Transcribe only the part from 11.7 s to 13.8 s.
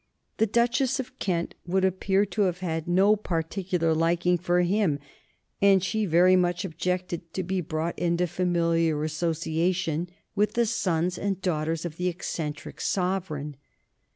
of the eccentric sovereign.